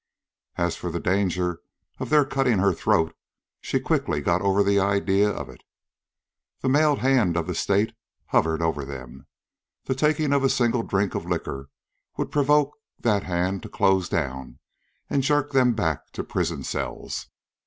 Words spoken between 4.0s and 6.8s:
got over the idea of it. The